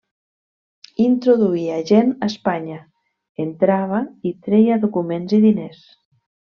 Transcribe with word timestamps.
Introduïa 1.07 1.75
gent 1.91 2.09
a 2.15 2.31
Espanya, 2.33 2.79
entrava 3.47 4.03
i 4.31 4.35
treia 4.49 4.83
documents 4.89 5.41
i 5.41 5.45
diners. 5.49 5.89